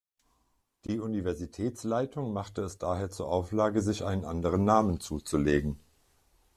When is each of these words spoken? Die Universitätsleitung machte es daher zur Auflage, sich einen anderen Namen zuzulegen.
Die 0.85 0.97
Universitätsleitung 0.99 2.33
machte 2.33 2.63
es 2.63 2.79
daher 2.79 3.11
zur 3.11 3.27
Auflage, 3.27 3.83
sich 3.83 4.03
einen 4.03 4.25
anderen 4.25 4.65
Namen 4.65 4.99
zuzulegen. 4.99 5.79